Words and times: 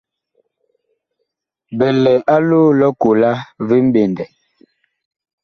Bi 1.77 1.87
lɛ 2.03 2.13
a 2.33 2.35
loo 2.49 2.69
lʼ 2.79 2.85
ɔkola 2.91 3.31
vi 3.67 3.75
mɓendɛ. 3.87 4.25